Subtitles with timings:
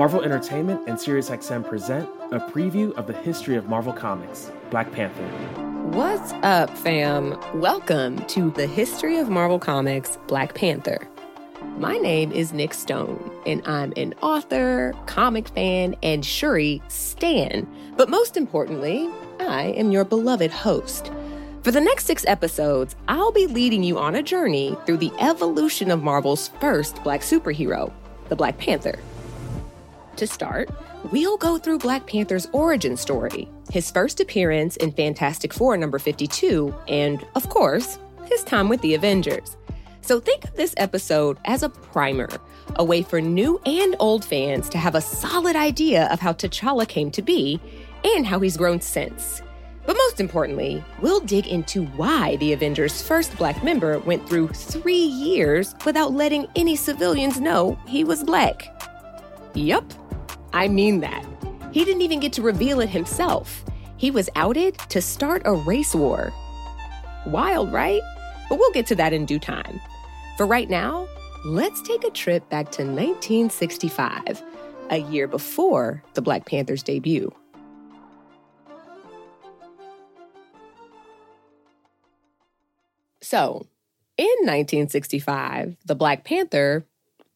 [0.00, 5.22] Marvel Entertainment and SiriusXM present a preview of the history of Marvel Comics, Black Panther.
[5.90, 7.38] What's up, fam?
[7.60, 11.06] Welcome to the history of Marvel Comics, Black Panther.
[11.76, 17.68] My name is Nic Stone, and I'm an author, comic fan, and Shuri Stan.
[17.98, 19.06] But most importantly,
[19.38, 21.12] I am your beloved host.
[21.62, 25.90] For the next six episodes, I'll be leading you on a journey through the evolution
[25.90, 27.92] of Marvel's first black superhero,
[28.30, 28.98] the Black Panther.
[30.20, 30.68] To start,
[31.12, 36.74] we'll go through Black Panther's origin story, his first appearance in Fantastic Four number 52,
[36.88, 39.56] and, of course, his time with the Avengers.
[40.02, 42.28] So think of this episode as a primer,
[42.76, 46.86] a way for new and old fans to have a solid idea of how T'Challa
[46.86, 47.58] came to be
[48.04, 49.40] and how he's grown since.
[49.86, 54.92] But most importantly, we'll dig into why the Avengers' first black member went through three
[54.92, 58.68] years without letting any civilians know he was black.
[59.54, 59.92] Yup,
[60.52, 61.24] I mean that.
[61.72, 63.64] He didn't even get to reveal it himself.
[63.96, 66.32] He was outed to start a race war.
[67.26, 68.00] Wild, right?
[68.48, 69.80] But we'll get to that in due time.
[70.36, 71.06] For right now,
[71.44, 74.42] let's take a trip back to 1965,
[74.90, 77.32] a year before the Black Panther's debut.
[83.20, 83.66] So,
[84.16, 86.86] in 1965, the Black Panther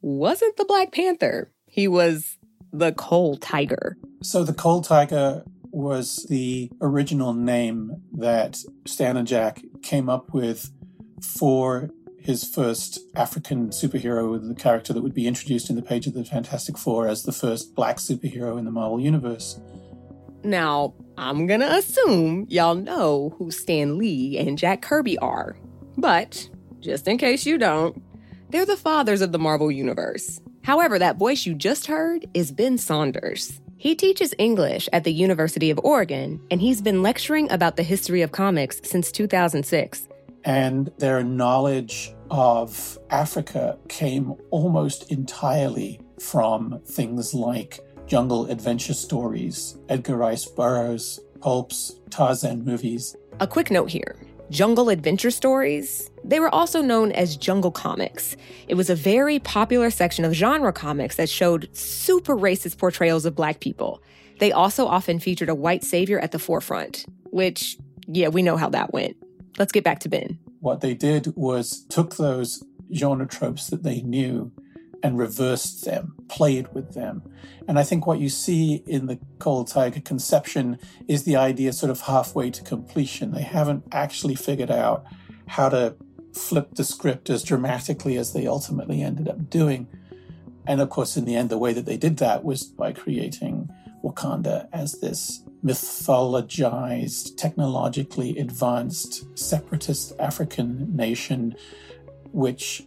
[0.00, 1.50] wasn't the Black Panther.
[1.66, 2.38] He was
[2.74, 3.96] the Coal Tiger.
[4.22, 10.70] So the Coal Tiger was the original name that Stan and Jack came up with
[11.22, 16.14] for his first African superhero, the character that would be introduced in the page of
[16.14, 19.60] the Fantastic Four as the first black superhero in the Marvel Universe.
[20.42, 25.56] Now, I'm gonna assume y'all know who Stan Lee and Jack Kirby are.
[25.96, 26.48] But,
[26.80, 28.02] just in case you don't,
[28.50, 30.40] they're the fathers of the Marvel Universe.
[30.64, 33.60] However, that voice you just heard is Ben Saunders.
[33.76, 38.22] He teaches English at the University of Oregon, and he's been lecturing about the history
[38.22, 40.08] of comics since 2006.
[40.44, 50.16] And their knowledge of Africa came almost entirely from things like jungle adventure stories, Edgar
[50.16, 53.14] Rice Burroughs, pulps, Tarzan movies.
[53.38, 54.16] A quick note here
[54.48, 56.10] jungle adventure stories.
[56.24, 58.36] They were also known as jungle comics.
[58.66, 63.34] It was a very popular section of genre comics that showed super racist portrayals of
[63.34, 64.02] black people.
[64.40, 67.76] They also often featured a white savior at the forefront, which,
[68.06, 69.16] yeah, we know how that went.
[69.58, 70.38] Let's get back to Ben.
[70.60, 74.50] What they did was took those genre tropes that they knew
[75.02, 77.22] and reversed them, played with them.
[77.68, 81.90] And I think what you see in the Coal Tiger conception is the idea sort
[81.90, 83.32] of halfway to completion.
[83.32, 85.04] They haven't actually figured out
[85.46, 85.94] how to
[86.34, 89.86] flip the script as dramatically as they ultimately ended up doing.
[90.66, 93.70] And of course, in the end, the way that they did that was by creating
[94.02, 101.54] Wakanda as this mythologized, technologically advanced, separatist African nation,
[102.32, 102.86] which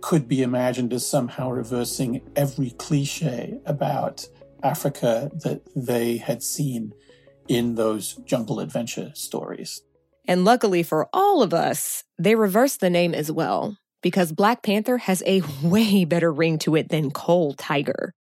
[0.00, 4.26] could be imagined as somehow reversing every cliche about
[4.62, 6.92] Africa that they had seen
[7.48, 9.82] in those jungle adventure stories.
[10.28, 14.98] And luckily for all of us, they reversed the name as well, because Black Panther
[14.98, 18.12] has a way better ring to it than Coal Tiger.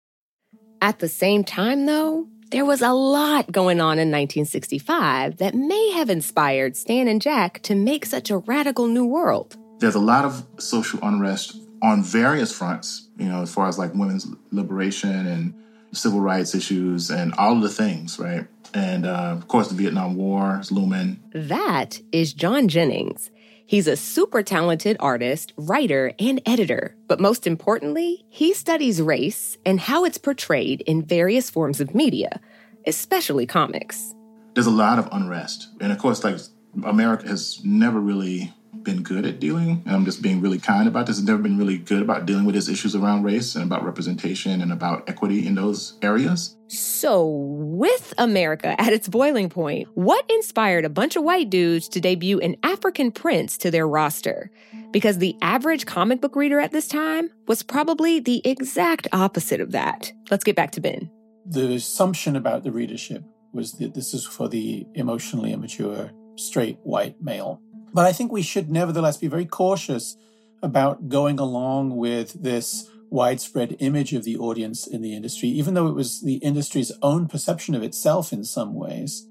[0.81, 5.93] At the same time, though, there was a lot going on in 1965 that may
[5.93, 9.57] have inspired Stan and Jack to make such a radical new world.
[9.79, 13.95] There's a lot of social unrest on various fronts, you know, as far as like
[13.95, 15.55] women's liberation and
[15.93, 18.47] civil rights issues and all of the things, right?
[18.75, 21.21] And uh, of course, the Vietnam War is looming.
[21.33, 23.31] That is John Jennings.
[23.67, 26.97] He's a super talented artist, writer, and editor.
[27.09, 32.41] But most importantly, he studies race and how it's portrayed in various forms of media,
[32.87, 34.15] especially comics.
[34.55, 35.69] There's a lot of unrest.
[35.81, 36.39] And of course, like
[36.85, 38.53] America has never really
[38.83, 41.59] been good at dealing, and I'm just being really kind about this, has never been
[41.59, 45.47] really good about dealing with his issues around race and about representation and about equity
[45.47, 46.57] in those areas.
[46.69, 52.01] So, with America at its boiling point, what inspired a bunch of white dudes to
[52.01, 54.51] debut an African prince to their roster?
[54.91, 59.73] Because the average comic book reader at this time was probably the exact opposite of
[59.73, 60.13] that.
[60.31, 61.11] Let's get back to Ben.
[61.47, 63.23] The assumption about the readership
[63.53, 67.61] was that this is for the emotionally immature, straight white male
[67.95, 70.17] but I think we should nevertheless be very cautious
[70.63, 75.87] about going along with this widespread image of the audience in the industry, even though
[75.87, 79.29] it was the industry's own perception of itself in some ways.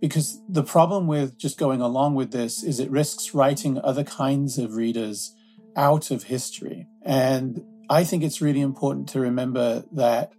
[0.00, 4.58] Because the problem with just going along with this is it risks writing other kinds
[4.58, 5.34] of readers
[5.74, 6.86] out of history.
[7.02, 10.32] And I think it's really important to remember that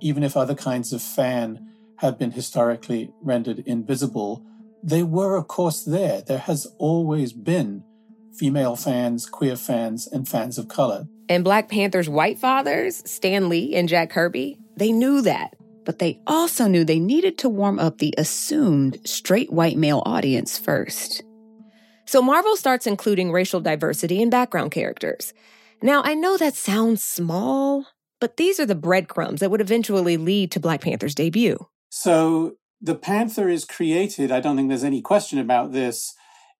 [0.00, 1.68] even if other kinds of fan
[1.98, 4.44] have been historically rendered invisible,
[4.82, 6.22] they were, of course, there.
[6.22, 7.84] There has always been
[8.38, 11.06] female fans, queer fans, and fans of color.
[11.28, 15.54] And Black Panther's white fathers, Stan Lee and Jack Kirby, they knew that.
[15.84, 20.58] But they also knew they needed to warm up the assumed straight white male audience
[20.58, 21.22] first.
[22.06, 25.34] So Marvel starts including racial diversity in background characters.
[25.82, 27.86] Now, I know that sounds small,
[28.20, 31.58] but these are the breadcrumbs that would eventually lead to Black Panther's debut.
[31.90, 36.14] So the Panther is created, I don't think there's any question about this,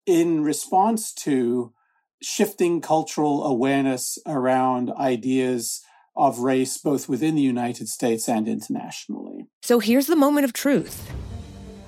[0.06, 1.72] in response to
[2.22, 5.82] shifting cultural awareness around ideas
[6.16, 9.46] of race, both within the United States and internationally.
[9.62, 11.10] So here's the moment of truth.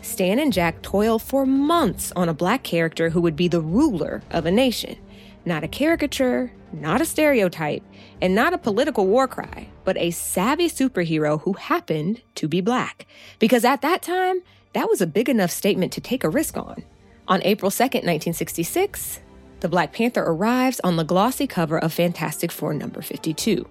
[0.03, 4.23] Stan and Jack toil for months on a black character who would be the ruler
[4.31, 4.97] of a nation.
[5.45, 7.83] Not a caricature, not a stereotype,
[8.21, 13.07] and not a political war cry, but a savvy superhero who happened to be black.
[13.39, 14.43] Because at that time,
[14.75, 16.85] that was a big enough statement to take a risk on.
[17.27, 19.21] On April 2nd, 1966,
[19.61, 23.67] the Black Panther arrives on the glossy cover of Fantastic Four number 52.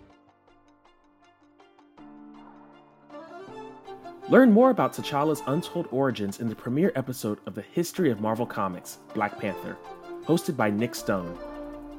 [4.30, 8.46] Learn more about T'Challa's untold origins in the premiere episode of the History of Marvel
[8.46, 9.76] Comics, Black Panther,
[10.24, 11.36] hosted by Nic Stone.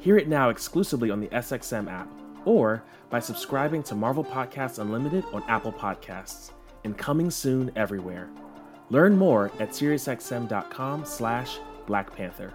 [0.00, 2.08] Hear it now exclusively on the SXM app
[2.46, 6.52] or by subscribing to Marvel Podcasts Unlimited on Apple Podcasts
[6.84, 8.30] and coming soon everywhere.
[8.88, 12.54] Learn more at SiriusXM.com slash Black Panther.